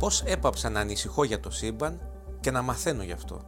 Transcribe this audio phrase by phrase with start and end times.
[0.00, 2.00] Πώς έπαψα να ανησυχώ για το σύμπαν
[2.40, 3.46] και να μαθαίνω γι' αυτό.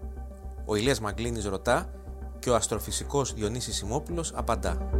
[0.64, 1.92] Ο Ηλίας Μαγκλίνης ρωτά
[2.38, 4.90] και ο αστροφυσικός Διονύσης Σιμόπουλος απαντά.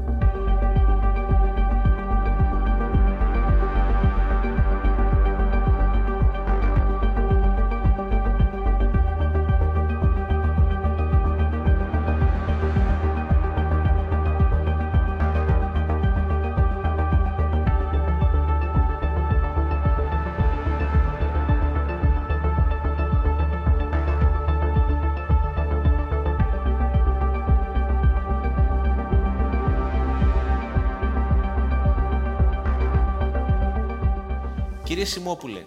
[35.03, 35.65] Κύριε Σιμόπουλε,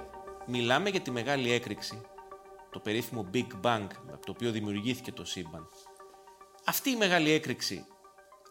[0.48, 2.02] μιλάμε για τη μεγάλη έκρηξη,
[2.72, 5.68] το περίφημο Big Bang, από το οποίο δημιουργήθηκε το σύμπαν.
[6.66, 7.86] Αυτή η μεγάλη έκρηξη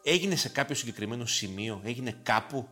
[0.02, 2.68] έγινε σε κάποιο συγκεκριμένο σημείο, έγινε κάπου;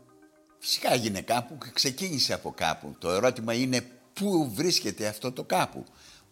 [0.58, 2.96] Φυσικά έγινε κάπου και ξεκίνησε από κάπου.
[2.98, 5.84] Το ερώτημα είναι πού βρίσκεται αυτό το κάπου.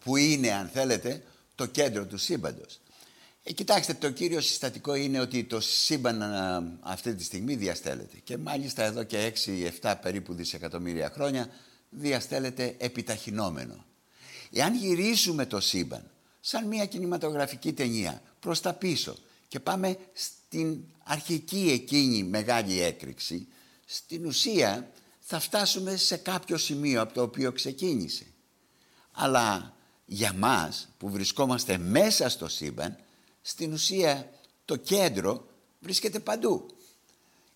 [0.04, 1.22] Πού είναι, αν θέλετε,
[1.54, 2.80] το κέντρο του σύμπαντος.
[3.42, 6.22] Ε, κοιτάξτε, το κύριο συστατικό είναι ότι το σύμπαν
[6.80, 8.16] αυτή τη στιγμή διαστέλλεται.
[8.24, 9.32] Και μάλιστα εδώ και
[9.82, 11.48] 6-7 περίπου δισεκατομμύρια χρόνια
[11.90, 13.84] διαστέλλεται επιταχυνόμενο.
[14.52, 16.10] Εάν γυρίσουμε το σύμπαν
[16.40, 19.16] σαν μια κινηματογραφική ταινία προς τα πίσω
[19.48, 23.48] και πάμε στην αρχική εκείνη μεγάλη έκρηξη,
[23.84, 28.26] στην ουσία θα φτάσουμε σε κάποιο σημείο από το οποίο ξεκίνησε.
[29.12, 32.96] Αλλά για μας που βρισκόμαστε μέσα στο σύμπαν,
[33.42, 34.30] στην ουσία
[34.64, 35.46] το κέντρο
[35.80, 36.66] βρίσκεται παντού.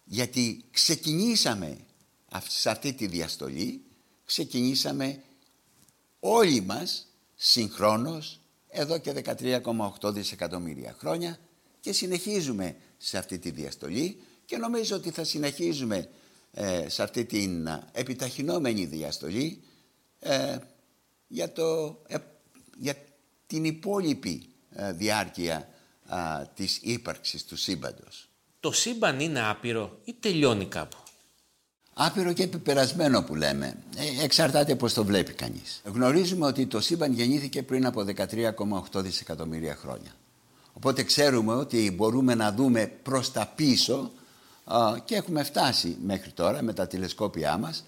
[0.04, 1.78] Γιατί ξεκινήσαμε
[2.48, 3.83] σε αυτή τη διαστολή,
[4.24, 5.22] ξεκινήσαμε
[6.20, 9.12] όλοι μας συγχρόνως εδώ και
[10.00, 11.38] 13,8 δισεκατομμύρια χρόνια
[11.80, 16.08] και συνεχίζουμε σε αυτή τη διαστολή και νομίζω ότι θα συνεχίζουμε
[16.50, 19.62] ε, σε αυτή την επιταχυνόμενη διαστολή
[20.18, 20.58] ε,
[21.26, 22.16] για, το, ε,
[22.78, 22.94] για
[23.46, 24.48] την υπόλοιπη
[24.94, 25.68] διάρκεια
[26.06, 28.28] α, της ύπαρξης του σύμπαντος.
[28.60, 30.96] Το σύμπαν είναι άπειρο ή τελειώνει κάπου;
[31.94, 33.76] Άπειρο και επιπερασμένο που λέμε.
[33.96, 35.80] Ε, εξαρτάται πώς το βλέπει κανείς.
[35.84, 40.10] Γνωρίζουμε ότι το σύμπαν γεννήθηκε πριν από 13,8 δισεκατομμύρια χρόνια.
[40.72, 44.10] Οπότε ξέρουμε ότι μπορούμε να δούμε προς τα πίσω
[45.04, 47.84] και έχουμε φτάσει μέχρι τώρα με τα τηλεσκόπια μας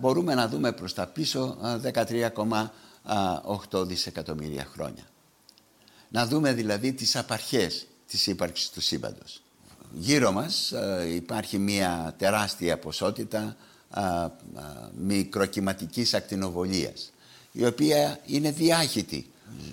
[0.00, 5.04] μπορούμε να δούμε προς τα πίσω 13,8 δισεκατομμύρια χρόνια.
[6.08, 9.42] Να δούμε δηλαδή τις απαρχές της ύπαρξης του σύμπαντος.
[9.92, 13.56] Γύρω μας ε, υπάρχει μια τεράστια ποσότητα
[13.90, 14.30] α, α,
[14.96, 17.12] μικροκυματικής ακτινοβολίας
[17.52, 19.30] η οποία είναι διάχυτη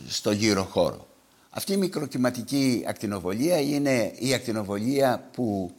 [0.07, 1.07] στο γύρο χώρο.
[1.49, 5.71] Αυτή η μικροκυματική ακτινοβολία είναι η ακτινοβολία που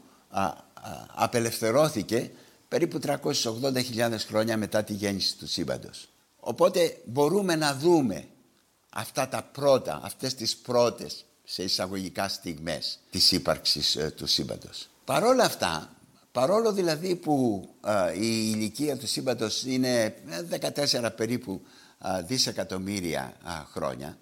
[1.15, 2.31] απελευθερώθηκε
[2.69, 6.09] περίπου 380.000 χρόνια μετά τη γέννηση του σύμπαντος.
[6.41, 8.25] Οπότε μπορούμε να δούμε
[8.91, 14.89] αυτά τα πρώτα, αυτές τις πρώτες σε εισαγωγικά στιγμές της ύπαρξης ε, του σύμπαντος.
[15.05, 15.93] Παρόλα αυτά,
[16.33, 20.15] παρόλο δηλαδή που ε, η ηλικία του σύμπαντος είναι
[20.51, 21.63] 14 ε, περίπου
[22.27, 23.37] δισεκατομμύρια
[23.73, 24.19] χρόνια,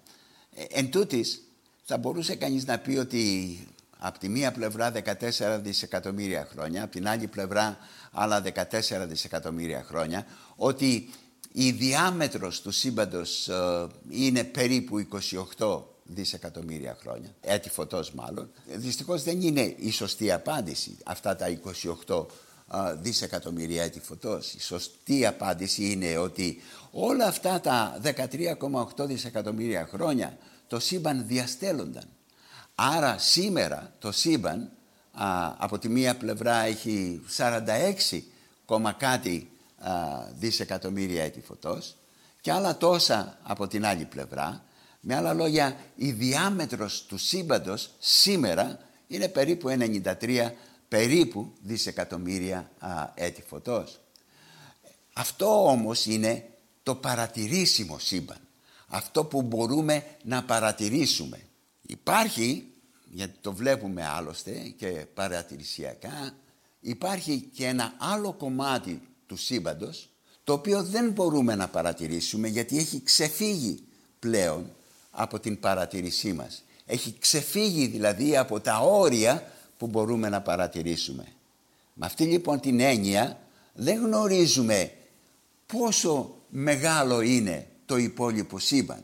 [0.69, 1.41] εν τούτης,
[1.83, 3.57] θα μπορούσε κανείς να πει ότι
[3.97, 7.77] από τη μία πλευρά 14 δισεκατομμύρια χρόνια, από την άλλη πλευρά
[8.11, 10.25] άλλα 14 δισεκατομμύρια χρόνια,
[10.55, 11.09] ότι
[11.51, 15.07] η διάμετρος του σύμπαντος ε, είναι περίπου
[15.57, 18.51] 28 δισεκατομμύρια χρόνια, έτη φωτός μάλλον.
[18.65, 21.57] Δυστυχώς δεν είναι η σωστή απάντηση αυτά τα
[22.07, 22.25] 28
[22.73, 24.53] ε, δισεκατομμύρια έτη φωτός.
[24.53, 26.61] Η σωστή απάντηση είναι ότι
[26.91, 30.37] όλα αυτά τα 13,8 δισεκατομμύρια χρόνια
[30.67, 32.03] το σύμπαν διαστέλλονταν.
[32.75, 34.69] Άρα σήμερα το σύμπαν
[35.57, 38.21] από τη μία πλευρά έχει 46
[38.97, 39.49] κάτι
[40.39, 41.95] δισεκατομμύρια έτη φωτός
[42.41, 44.63] και άλλα τόσα από την άλλη πλευρά.
[45.05, 50.51] Με άλλα λόγια, η διάμετρος του σύμπαντος σήμερα είναι περίπου 93
[50.87, 52.71] περίπου δισεκατομμύρια
[53.13, 53.99] έτη φωτός.
[55.13, 56.49] Αυτό όμως είναι
[56.83, 58.37] το παρατηρήσιμο σύμπαν.
[58.87, 61.39] Αυτό που μπορούμε να παρατηρήσουμε.
[61.81, 62.67] Υπάρχει,
[63.05, 66.35] γιατί το βλέπουμε άλλωστε και παρατηρησιακά,
[66.79, 70.09] υπάρχει και ένα άλλο κομμάτι του σύμπαντος
[70.43, 73.83] το οποίο δεν μπορούμε να παρατηρήσουμε γιατί έχει ξεφύγει
[74.19, 74.71] πλέον
[75.15, 76.63] από την παρατηρήσή μας.
[76.85, 81.25] Έχει ξεφύγει δηλαδή από τα όρια που μπορούμε να παρατηρήσουμε.
[81.93, 83.39] Με αυτή λοιπόν την έννοια
[83.73, 84.91] δεν γνωρίζουμε
[85.65, 89.03] πόσο μεγάλο είναι το υπόλοιπο σύμπαν.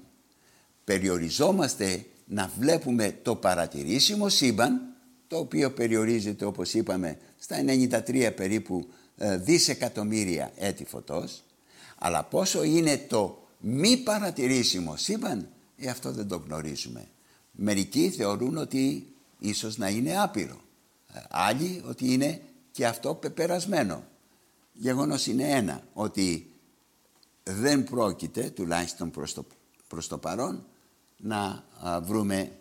[0.84, 4.82] Περιοριζόμαστε να βλέπουμε το παρατηρήσιμο σύμπαν
[5.28, 11.44] το οποίο περιορίζεται όπως είπαμε στα 93 περίπου ε, δισεκατομμύρια έτη φωτός
[11.98, 17.08] Αλλά πόσο είναι το μη παρατηρήσιμο σύμπαν, ε, αυτό δεν το γνωρίζουμε.
[17.52, 20.62] Μερικοί θεωρούν ότι ίσως να είναι άπειρο.
[21.14, 22.42] Ε, άλλοι ότι είναι
[22.72, 24.04] και αυτό πεπερασμένο.
[24.74, 26.52] Γεγονός είναι ένα, ότι
[27.44, 29.46] δεν πρόκειται, τουλάχιστον προς το,
[29.88, 30.66] προς το παρόν,
[31.18, 31.64] να
[32.02, 32.52] βρούμε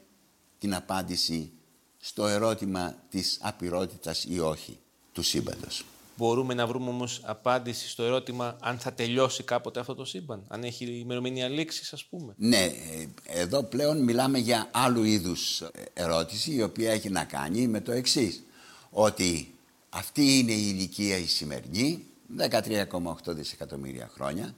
[0.58, 1.52] την απάντηση
[1.98, 4.78] στο ερώτημα της απειρότητας ή όχι
[5.12, 5.84] του σύμπαντος.
[6.18, 10.64] Μπορούμε να βρούμε όμως απάντηση στο ερώτημα αν θα τελειώσει κάποτε αυτό το σύμπαν, αν
[10.64, 12.34] έχει ημερομηνία λήξης, ας πούμε.
[12.36, 15.62] Ναι, ε, εδώ πλέον μιλάμε για άλλου είδους
[15.92, 18.42] ερώτηση η οποία έχει να κάνει με το εξής,
[18.90, 19.54] ότι
[19.88, 22.04] αυτή είναι η ηλικία η σημερινή,
[22.36, 24.54] 13,8 δισεκατομμύρια χρόνια.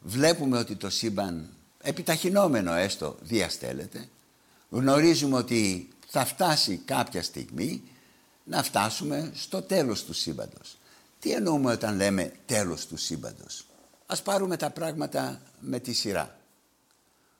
[0.00, 1.48] Βλέπουμε ότι το σύμπαν
[1.82, 4.08] επιταχυνόμενο έστω διαστέλλεται.
[4.70, 7.82] Γνωρίζουμε ότι θα φτάσει κάποια στιγμή
[8.44, 10.76] να φτάσουμε στο τέλος του σύμπαντος.
[11.24, 13.66] Τι εννοούμε όταν λέμε τέλος του σύμπαντος;
[14.06, 16.38] Ας πάρουμε τα πράγματα με τη σειρά.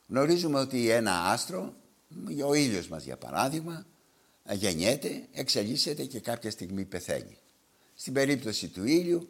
[0.08, 1.74] Γνωρίζουμε ότι ένα άστρο,
[2.46, 3.86] ο ήλιος μας για παράδειγμα,
[4.50, 7.38] γεννιέται, εξελίσσεται και κάποια στιγμή πεθαίνει.
[7.94, 9.28] Στην περίπτωση του ήλιου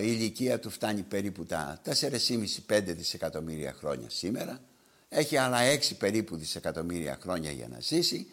[0.00, 4.60] η ηλικία του φτάνει περίπου τα 4,5-5 δισεκατομμύρια χρόνια σήμερα.
[5.08, 8.26] Έχει άλλα 6 περίπου δισεκατομμύρια χρόνια για να ζήσει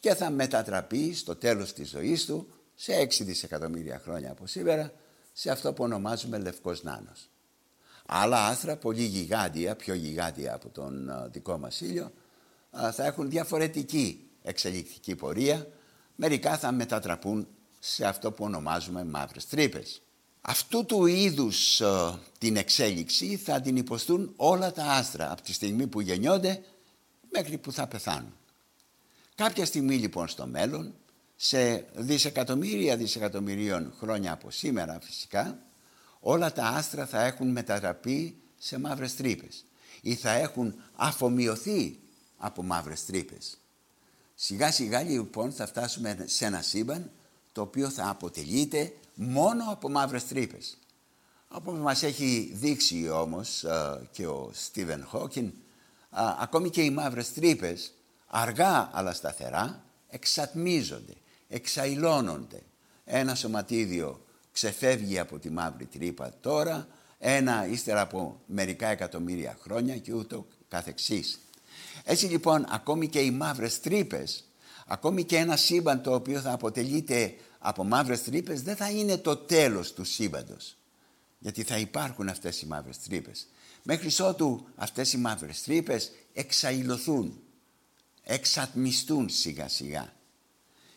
[0.00, 4.92] και θα μετατραπεί στο τέλος της ζωής του σε 6 δισεκατομμύρια χρόνια από σήμερα
[5.32, 7.28] σε αυτό που ονομάζουμε λευκός νάνος.
[8.06, 12.12] Άλλα άστρα, πολύ γιγάντια, πιο γιγάντια από τον δικό μας ήλιο,
[12.92, 15.66] θα έχουν διαφορετική εξελικτική πορεία.
[16.16, 17.48] Μερικά θα μετατραπούν
[17.78, 20.02] σε αυτό που ονομάζουμε μαύρες τρύπες.
[20.40, 21.82] Αυτού του είδους
[22.38, 26.62] την εξέλιξη θα την υποστούν όλα τα άστρα από τη στιγμή που γεννιόνται
[27.30, 28.34] μέχρι που θα πεθάνουν.
[29.34, 30.94] Κάποια στιγμή λοιπόν στο μέλλον,
[31.36, 35.58] σε δισεκατομμύρια δισεκατομμυρίων χρόνια από σήμερα φυσικά,
[36.20, 39.64] όλα τα άστρα θα έχουν μετατραπεί σε μαύρες τρύπες
[40.00, 41.98] ή θα έχουν αφομοιωθεί
[42.36, 43.58] από μαύρες τρύπες.
[44.34, 47.10] Σιγά σιγά λοιπόν θα φτάσουμε σε ένα σύμπαν
[47.52, 50.78] το οποίο θα αποτελείται μόνο από μαύρες τρύπες.
[51.48, 53.64] Όπως μας έχει δείξει όμως
[54.10, 55.52] και ο Στίβεν Χόκιν,
[56.40, 57.92] ακόμη και οι μαύρες τρύπες
[58.26, 61.14] αργά αλλά σταθερά εξατμίζονται,
[61.54, 62.62] εξαϊλώνονται.
[63.04, 70.12] Ένα σωματίδιο ξεφεύγει από τη μαύρη τρύπα τώρα, ένα ύστερα από μερικά εκατομμύρια χρόνια και
[70.12, 71.38] ούτω καθεξής.
[72.04, 74.44] Έτσι λοιπόν ακόμη και οι μαύρες τρύπες,
[74.86, 79.36] ακόμη και ένα σύμπαν το οποίο θα αποτελείται από μαύρες τρύπες δεν θα είναι το
[79.36, 80.76] τέλος του σύμπαντος.
[81.38, 83.46] Γιατί θα υπάρχουν αυτές οι μαύρες τρύπες.
[83.82, 87.40] Μέχρι ότου αυτές οι μαύρες τρύπες εξαϊλωθούν,
[88.22, 90.12] εξατμιστούν σιγά σιγά.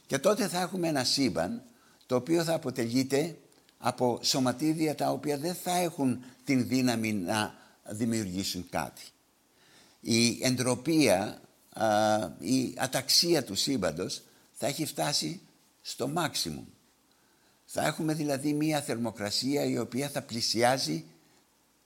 [0.08, 1.62] Και τότε θα έχουμε ένα σύμπαν
[2.06, 3.38] το οποίο θα αποτελείται
[3.78, 9.02] από σωματίδια τα οποία δεν θα έχουν την δύναμη να δημιουργήσουν κάτι.
[10.00, 11.42] Η εντροπία,
[12.40, 14.22] η αταξία του σύμπαντος
[14.54, 15.42] θα έχει φτάσει
[15.82, 16.64] στο maximum.
[17.66, 21.06] Θα έχουμε δηλαδή μία θερμοκρασία η οποία θα πλησιάζει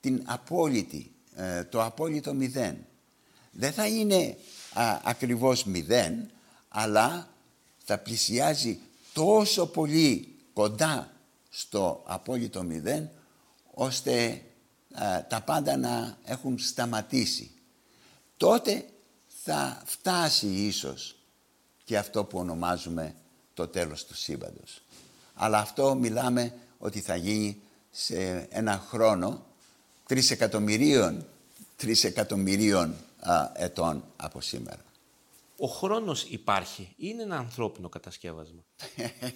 [0.00, 2.76] την απόλυτη, ε, το απόλυτο μηδέν.
[3.50, 4.36] Δεν θα είναι
[4.72, 6.30] α, ακριβώς μηδέν,
[6.68, 7.31] αλλά
[7.92, 8.78] θα πλησιάζει
[9.12, 11.12] τόσο πολύ κοντά
[11.50, 13.10] στο απόλυτο μηδέν,
[13.74, 14.42] ώστε
[15.28, 17.50] τα πάντα να έχουν σταματήσει.
[18.36, 18.84] Τότε
[19.44, 21.16] θα φτάσει ίσως
[21.84, 23.14] και αυτό που ονομάζουμε
[23.54, 24.82] το τέλος του σύμπαντος.
[25.34, 29.46] Αλλά αυτό μιλάμε ότι θα γίνει σε ένα χρόνο
[30.06, 31.26] τρισεκατομμυρίων,
[31.76, 34.84] τρισεκατομμυρίων α, ετών από σήμερα.
[35.62, 36.94] Ο χρόνος υπάρχει.
[36.96, 38.64] Είναι ένα ανθρώπινο κατασκεύασμα.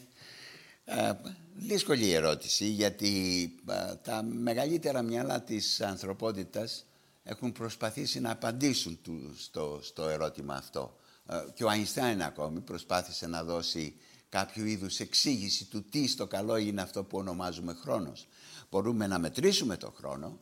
[0.89, 1.13] Ε,
[1.55, 3.55] δύσκολη ερώτηση γιατί
[4.03, 6.87] τα μεγαλύτερα μυαλά της ανθρωπότητας
[7.23, 8.99] έχουν προσπαθήσει να απαντήσουν
[9.37, 10.97] στο, στο ερώτημα αυτό.
[11.27, 13.97] Ε, και ο Αϊνστάιν ακόμη προσπάθησε να δώσει
[14.29, 18.27] κάποιο είδους εξήγηση του τι στο καλό είναι αυτό που ονομάζουμε χρόνος.
[18.71, 20.39] Μπορούμε να μετρήσουμε το χρόνο,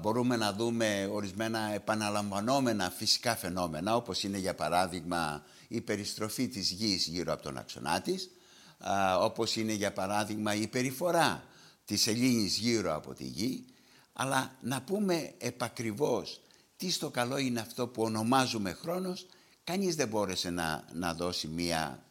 [0.00, 7.06] μπορούμε να δούμε ορισμένα επαναλαμβανόμενα φυσικά φαινόμενα, όπως είναι για παράδειγμα η περιστροφή της γης
[7.06, 8.30] γύρω από τον άξονά της,
[9.20, 11.44] όπως είναι για παράδειγμα η περιφορά
[11.84, 13.64] της Ελλήνης γύρω από τη γη,
[14.12, 16.40] αλλά να πούμε επακριβώς
[16.76, 19.26] τι στο καλό είναι αυτό που ονομάζουμε χρόνος,
[19.64, 22.04] κανείς δεν μπόρεσε να, να δώσει μία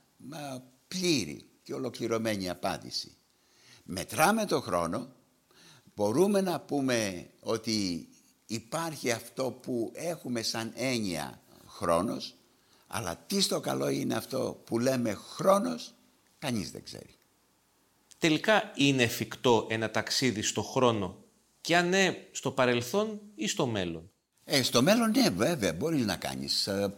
[0.87, 3.15] πλήρη και ολοκληρωμένη απάντηση.
[3.83, 5.14] Μετράμε το χρόνο,
[5.95, 8.07] μπορούμε να πούμε ότι
[8.45, 12.35] υπάρχει αυτό που έχουμε σαν έννοια χρόνος,
[12.87, 15.93] αλλά τι στο καλό είναι αυτό που λέμε χρόνος,
[16.39, 17.15] κανείς δεν ξέρει.
[18.17, 21.23] Τελικά είναι εφικτό ένα ταξίδι στο χρόνο;
[21.61, 24.09] Και αν ναι, στο παρελθόν ή στο μέλλον;
[24.43, 26.67] Ε, στο μέλλον ναι, βέβαια, μπορείς να κάνεις.
[26.67, 26.95] Ε,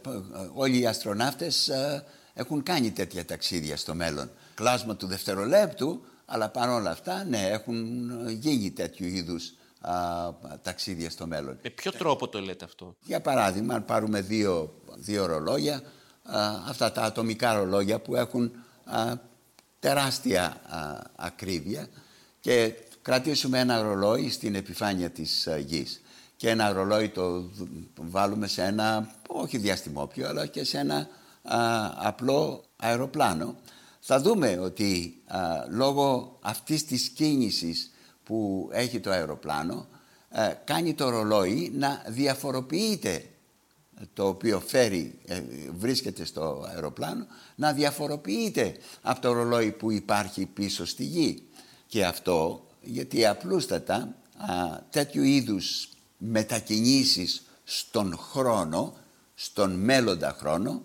[0.54, 4.32] όλοι οι αστροναύτες ε, έχουν κάνει τέτοια ταξίδια στο μέλλον.
[4.54, 9.53] Κλάσμα του δευτερολέπτου, αλλά παρόλα αυτά, ναι, έχουν γίνει τέτοιου είδους
[10.62, 11.60] ταξίδια στο μέλλον.
[11.63, 15.81] Με ποιο τρόπο το λέτε αυτό; Για παράδειγμα, αν πάρουμε δύο, δύο ρολόγια,
[16.67, 18.51] αυτά τα ατομικά ρολόγια που έχουν
[19.79, 20.62] τεράστια
[21.15, 21.88] ακρίβεια
[22.39, 26.01] και κρατήσουμε ένα ρολόι στην επιφάνεια της γης
[26.36, 27.50] και ένα ρολόι το
[27.96, 31.07] βάλουμε σε ένα, όχι διαστημόπιο, αλλά και σε ένα
[31.96, 33.55] απλό αεροπλάνο,
[34.10, 35.22] θα δούμε ότι
[35.70, 37.92] λόγω αυτής της κίνησης
[38.24, 39.88] που έχει το αεροπλάνο,
[40.64, 43.30] κάνει το ρολόι να διαφοροποιείται
[44.14, 45.42] το οποίο φέρει, ε,
[45.78, 51.44] βρίσκεται στο αεροπλάνο, να διαφοροποιείται από το ρολόι που υπάρχει πίσω στη γη.
[51.88, 53.96] Και αυτό γιατί απλούστατα
[54.38, 58.94] α, τέτοιου είδους μετακινήσεις στον χρόνο,
[59.36, 60.82] στον μέλλοντα χρόνο,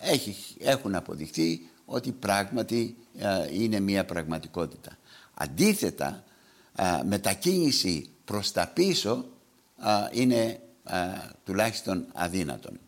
[0.00, 2.96] έχει, έχουν αποδειχθεί ότι πράγματι
[3.52, 4.98] είναι μια πραγματικότητα.
[5.34, 6.24] Αντίθετα,
[7.04, 9.24] μετακίνηση προς τα πίσω
[10.12, 10.60] είναι
[11.44, 12.78] τουλάχιστον αδύνατον.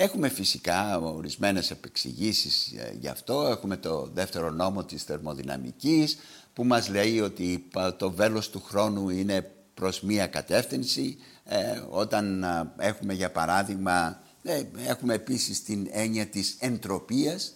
[0.00, 3.46] Έχουμε φυσικά ορισμένες επεξηγήσεις ε, γι' αυτό.
[3.46, 6.18] Έχουμε το δεύτερο νόμο της θερμοδυναμικής
[6.52, 11.16] που μας λέει ότι το βέλος του χρόνου είναι προς μία κατεύθυνση.
[11.44, 17.52] Ε, όταν έχουμε για παράδειγμα, ε, έχουμε επίσης την έννοια της εντροπίας.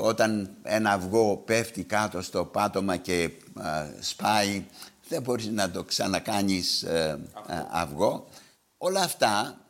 [0.00, 3.30] Όταν ένα αυγό πέφτει κάτω στο πάτωμα και
[4.00, 4.64] σπάει,
[5.08, 6.86] δεν μπορείς να το ξανακάνεις
[7.70, 8.26] αυγό.
[8.78, 9.60] Όλα αυτά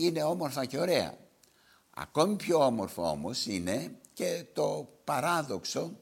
[0.00, 1.14] είναι όμορφα και ωραία.
[1.90, 5.92] Ακόμη πιο όμορφο όμως είναι και το παράδοξο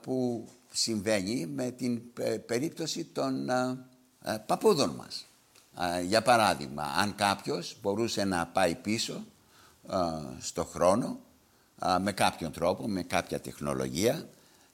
[0.00, 2.02] που συμβαίνει με την
[2.46, 3.86] περίπτωση των α,
[4.46, 5.26] παππούδων μας.
[6.06, 9.24] για παράδειγμα, αν κάποιος μπορούσε να πάει πίσω
[10.40, 11.18] στο χρόνο
[12.00, 14.28] με κάποιον τρόπο, με κάποια τεχνολογία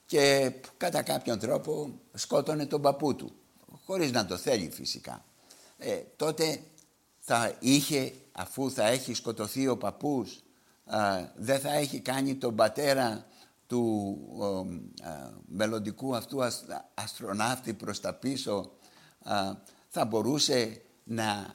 [0.06, 3.32] και κατά κάποιον τρόπο σκότωνε τον παππού του,
[3.84, 5.24] χωρίς να το θέλει φυσικά.
[5.78, 6.60] Ε, τότε
[7.18, 10.42] θα είχε, αφού θα έχει σκοτωθεί ο παππούς,
[11.36, 13.26] δεν θα έχει κάνει τον πατέρα
[13.66, 14.18] του
[15.46, 16.38] μελλοντικού αυτού
[16.94, 18.70] αστροναύτη προς τα πίσω,
[19.88, 21.54] θα μπορούσε να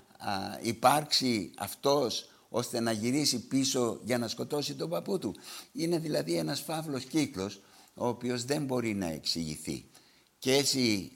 [0.62, 5.36] υπάρξει αυτός ώστε να γυρίσει πίσω για να σκοτώσει τον παππού του.
[5.72, 7.62] Είναι δηλαδή ένας φαύλος κύκλος
[7.94, 9.90] ο οποίος δεν μπορεί να εξηγηθεί.
[10.38, 11.12] Και έτσι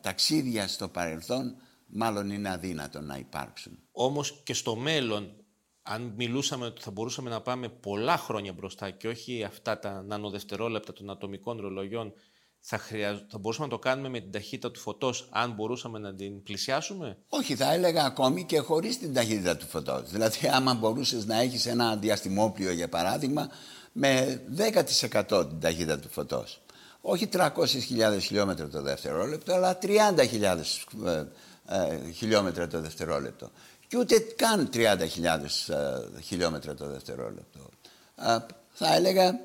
[0.00, 1.56] ταξίδια στο παρελθόν
[1.86, 3.78] μάλλον είναι αδύνατο να υπάρξουν.
[3.92, 5.32] Όμως και στο μέλλον,
[5.82, 10.92] αν μιλούσαμε ότι θα μπορούσαμε να πάμε πολλά χρόνια μπροστά και όχι αυτά τα νανοδευτερόλεπτα
[10.92, 12.12] των ατομικών ρολογιών,
[12.60, 12.80] θα,
[13.28, 17.16] θα μπορούσαμε να το κάνουμε με την ταχύτητα του φωτός αν μπορούσαμε να την πλησιάσουμε;
[17.28, 20.10] Όχι, θα έλεγα ακόμη και χωρίς την ταχύτητα του φωτός.
[20.10, 23.48] Δηλαδή άμα μπορούσες να έχεις ένα διαστημόπλιο για παράδειγμα
[23.92, 26.60] με 10% την ταχύτητα του φωτός.
[27.00, 29.96] Όχι 300.000 χιλιόμετρα το δευτερόλεπτο, αλλά 30.000
[31.66, 33.50] ε, χιλιόμετρα το δευτερόλεπτο.
[33.88, 34.84] Και ούτε καν 30.000
[35.68, 37.68] ε, χιλιόμετρα το δευτερόλεπτο.
[38.16, 38.36] Ε,
[38.72, 39.40] θα έλεγα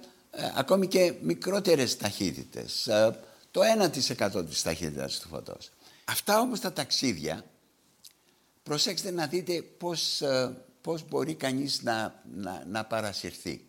[0.55, 2.89] ακόμη και μικρότερες ταχύτητες.
[3.51, 5.71] το 1% της ταχύτητας του φωτός.
[6.05, 7.45] Αυτά όμως τα ταξίδια,
[8.63, 10.21] προσέξτε να δείτε πώς,
[10.81, 13.67] πώς μπορεί κανείς να, να, να παρασυρθεί.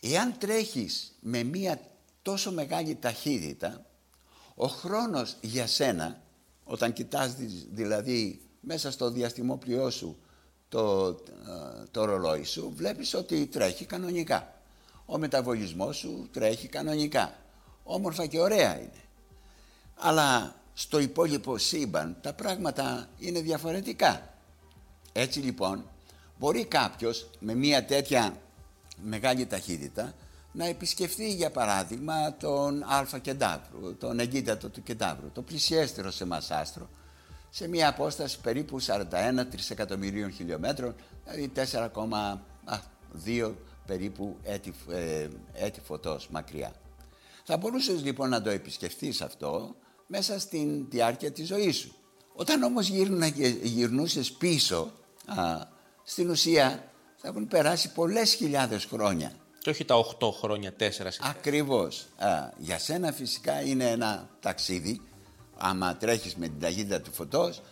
[0.00, 1.80] Εάν τρέχεις με μία
[2.22, 3.86] τόσο μεγάλη ταχύτητα,
[4.54, 6.22] ο χρόνος για σένα
[6.64, 7.34] όταν κοιτάς
[7.70, 10.18] δηλαδή μέσα στο διαστημόπλοιό σου
[10.68, 14.61] το, ε, το ρολόι σου, βλέπεις ότι τρέχει κανονικά.
[15.06, 17.34] Ο μεταβολισμός σου τρέχει κανονικά.
[17.84, 19.02] Όμορφα και ωραία είναι.
[19.96, 24.34] Αλλά στο υπόλοιπο σύμπαν τα πράγματα είναι διαφορετικά.
[25.12, 25.84] Έτσι λοιπόν
[26.38, 28.36] μπορεί κάποιος με μια τέτοια
[29.02, 30.14] μεγάλη ταχύτητα
[30.52, 36.50] να επισκεφθεί για παράδειγμα τον Αλφα Κεντάβρου, τον εγκύτατο του Κεντάβρου, το πλησιέστερο σε μας
[36.50, 36.88] άστρο,
[37.50, 39.04] σε μια απόσταση περίπου 41
[39.50, 40.94] τρισεκατομμυρίων χιλιόμετρων,
[41.24, 41.52] δηλαδή
[43.24, 43.52] 4,2
[43.86, 46.72] περίπου έτη, ε, έτη φωτός μακριά.
[47.44, 49.74] Θα μπορούσες λοιπόν να το επισκεφθείς αυτό
[50.06, 51.94] μέσα στην διάρκεια της ζωής σου.
[52.32, 52.88] Όταν όμως
[53.62, 54.92] γυρνούσες πίσω,
[55.26, 55.60] α,
[56.02, 62.06] στην ουσία θα έχουν περάσει πολλές χιλιάδες χρόνια και όχι τα 8 χρόνια, 4 Ακριβώς.
[62.56, 65.00] για σένα φυσικά είναι ένα ταξίδι,
[65.56, 67.62] άμα τρέχεις με την ταχύτητα του φωτός,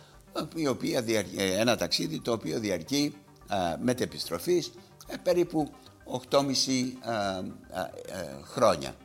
[0.55, 1.03] η οποία
[1.35, 3.15] ε, ένα ταξίδι το οποίο διαρκεί
[3.47, 4.71] α, μετεπιστροφής
[5.07, 5.71] ε, περίπου
[6.29, 7.43] 8,5 ε,
[8.43, 8.95] χρόνια.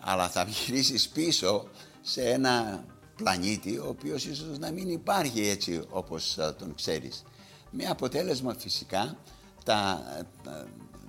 [0.00, 1.68] αλλά θα γυρίσεις πίσω
[2.00, 2.84] σε ένα
[3.16, 7.22] πλανήτη ο οποίος ίσως να μην υπάρχει έτσι όπως ε, τον ξέρεις.
[7.70, 9.16] Με αποτέλεσμα φυσικά
[9.64, 10.02] τα,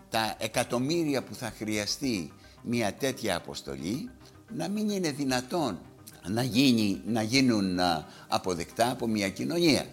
[0.10, 4.10] τα εκατομμύρια που θα χρειαστεί μια τέτοια αποστολή
[4.56, 5.80] να μην είναι δυνατόν
[6.28, 7.80] να, γίνει, να γίνουν
[8.28, 9.86] αποδεκτά από μια κοινωνία.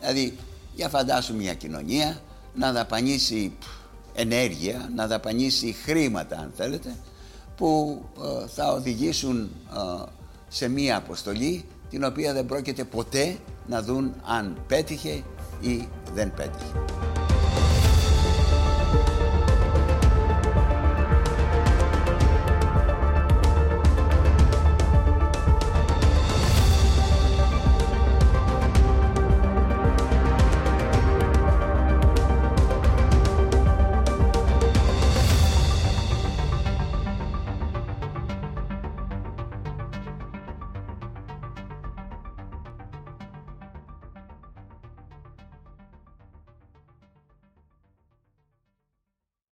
[0.00, 0.36] Δηλαδή,
[0.74, 2.22] για φαντάσου μια κοινωνία
[2.54, 3.52] να δαπανίσει
[4.14, 6.96] ενέργεια, να δαπανίσει χρήματα αν θέλετε,
[7.56, 10.04] που ε, θα οδηγήσουν ε,
[10.48, 15.22] σε μια αποστολή την οποία δεν πρόκειται ποτέ να δουν αν πέτυχε
[15.60, 17.11] ή δεν πέτυχε.